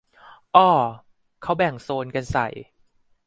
[0.55, 0.69] อ้อ
[1.41, 2.47] เขาแบ่งโซนกันใส่